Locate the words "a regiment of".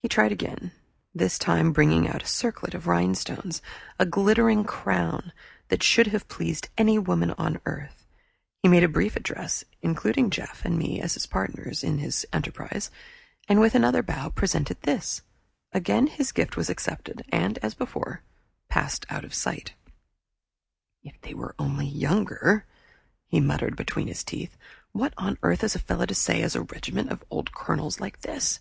26.60-27.24